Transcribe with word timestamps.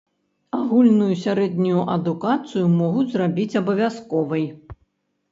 Агульную 0.59 1.15
сярэднюю 1.23 1.83
адукацыю 1.95 2.63
могуць 2.77 3.05
зрабіць 3.11 3.57
абавязковай. 3.61 4.43